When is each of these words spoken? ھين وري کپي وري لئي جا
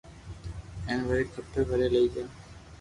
ھين 0.87 0.99
وري 1.07 1.25
کپي 1.33 1.61
وري 1.69 1.87
لئي 1.93 2.05
جا 2.13 2.23